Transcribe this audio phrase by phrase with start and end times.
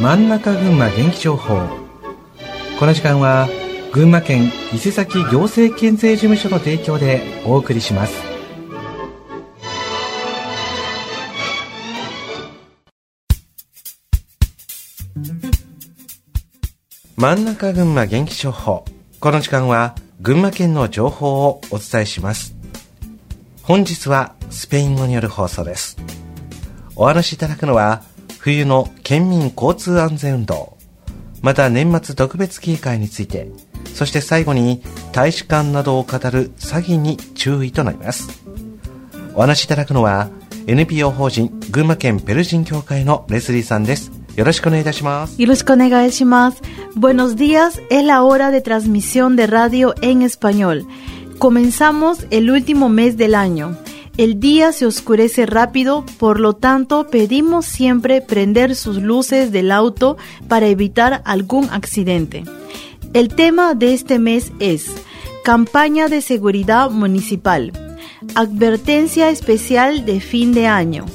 [0.00, 1.60] 真ん中群馬元気情報。
[2.78, 3.48] この時間は
[3.92, 8.14] 群馬県伊勢崎行政県税事務所の提供でお送りします。
[17.16, 18.84] 真ん中群馬元気情報。
[19.20, 22.56] この時間は群馬県の情報をお伝えします。
[23.62, 25.96] 本日はスペイン語による放送です。
[26.96, 28.02] お話しいただくのは
[28.44, 30.76] 冬の県民交通安全運動
[31.40, 33.48] また年末特別警戒について
[33.94, 38.44] そして最後に大使館などを語る詐欺に注意となります
[39.34, 40.28] お話しいただくのは
[40.66, 45.40] NPO 法人群馬県ペルジン協会のレスリーさんですよろしくお願いいたします。
[45.40, 46.60] よろしくお願いします。
[46.96, 50.88] Buenos días, es la hora de transmisión de radio en español.
[51.38, 53.76] Comenzamos el último mes del año.
[54.16, 60.16] El día se oscurece rápido, por lo tanto pedimos siempre prender sus luces del auto
[60.46, 62.44] para evitar algún accidente.
[63.12, 64.86] El tema de este mes es
[65.42, 67.72] Campaña de Seguridad Municipal.
[68.36, 71.06] Advertencia especial de fin de año.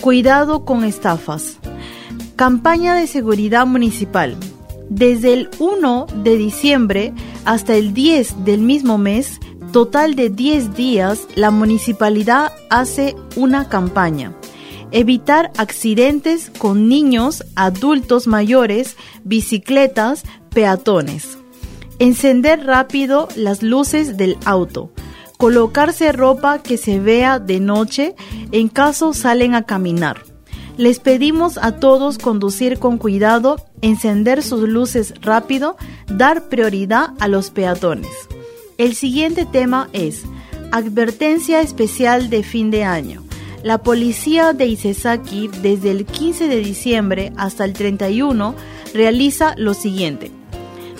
[0.00, 1.58] Cuidado con estafas.
[2.34, 4.38] Campaña de Seguridad Municipal.
[4.88, 7.12] Desde el 1 de diciembre
[7.44, 9.38] hasta el 10 del mismo mes,
[9.78, 14.34] total de 10 días, la municipalidad hace una campaña.
[14.90, 21.38] Evitar accidentes con niños, adultos mayores, bicicletas, peatones.
[22.00, 24.90] Encender rápido las luces del auto.
[25.36, 28.16] Colocarse ropa que se vea de noche
[28.50, 30.24] en caso salen a caminar.
[30.76, 35.76] Les pedimos a todos conducir con cuidado, encender sus luces rápido,
[36.08, 38.10] dar prioridad a los peatones.
[38.78, 40.22] El siguiente tema es
[40.70, 43.24] Advertencia especial de fin de año.
[43.64, 48.54] La policía de Isesaki desde el 15 de diciembre hasta el 31
[48.94, 50.30] realiza lo siguiente.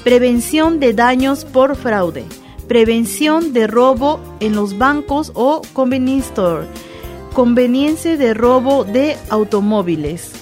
[0.02, 2.24] Prevención de daños por fraude.
[2.66, 6.66] Prevención de robo en los bancos o convenience store.
[7.32, 10.32] Conveniencia de robo de automóviles.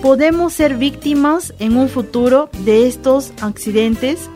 [0.00, 4.30] Podemos ser víctimas en un futuro de estos accidentes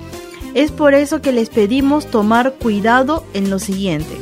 [0.56, 4.16] es por eso que les pedimos tomar cuidado en lo siguiente.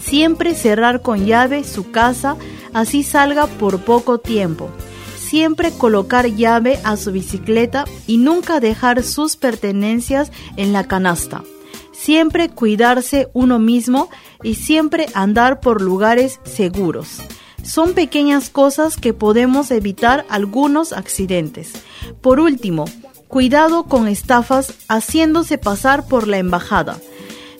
[0.00, 2.36] Siempre cerrar con llave su casa,
[2.72, 4.70] así salga por poco tiempo.
[5.14, 11.44] Siempre colocar llave a su bicicleta y nunca dejar sus pertenencias en la canasta.
[11.92, 14.08] Siempre cuidarse uno mismo
[14.42, 17.18] y siempre andar por lugares seguros.
[17.62, 21.74] Son pequeñas cosas que podemos evitar algunos accidentes.
[22.22, 22.86] Por último,
[23.32, 26.98] cuidado con estafas haciéndose pasar por la embajada.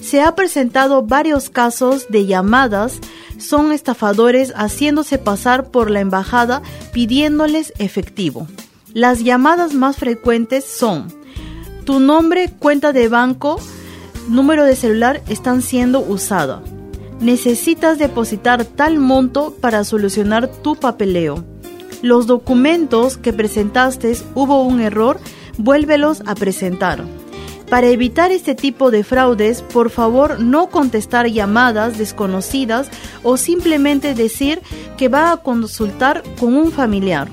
[0.02, 2.98] Se ha presentado varios casos de llamadas,
[3.38, 6.60] son estafadores haciéndose pasar por la embajada
[6.92, 8.46] pidiéndoles efectivo.
[8.92, 11.06] Las llamadas más frecuentes son
[11.86, 13.58] tu nombre, cuenta de banco,
[14.28, 16.60] número de celular están siendo usados.
[17.18, 21.42] Necesitas depositar tal monto para solucionar tu papeleo.
[22.02, 25.18] Los documentos que presentaste hubo un error
[25.57, 27.03] vuélvelos a presentar.
[27.69, 32.89] Para evitar este tipo de fraudes, por favor no contestar llamadas desconocidas
[33.23, 34.61] o simplemente decir
[34.97, 37.27] que va a consultar con un familiar.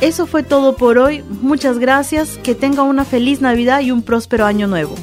[0.00, 1.24] Eso fue todo por hoy.
[1.42, 2.38] Muchas gracias.
[2.44, 4.94] Que tenga una feliz Navidad y un próspero año nuevo.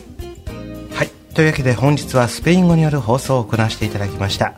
[0.93, 1.09] はい。
[1.33, 4.53] というわけで本日はスペイン語による放送を行わせていただきました。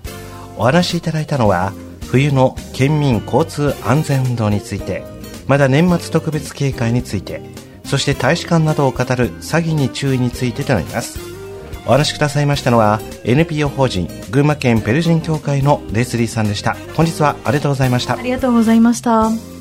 [0.57, 1.73] お話しいただいたのは
[2.07, 5.03] 冬の県民交通安全運動について、
[5.47, 7.41] まだ年末特別警戒について、
[7.92, 11.18] そして大使館などを語る詐欺に注意についてとなります。
[11.84, 16.74] お話しくださいましたのは NPO 法人群馬県ペルジン協会のレスリーさんでした。
[16.96, 18.16] 本日はありがとうございました。
[18.16, 19.51] ありがとうございました。